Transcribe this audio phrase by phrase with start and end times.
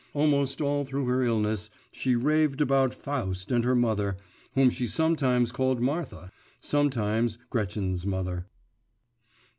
[0.15, 4.17] Almost all through her illness, she raved about Faust and her mother,
[4.55, 8.47] whom she sometimes called Martha, sometimes Gretchen's mother.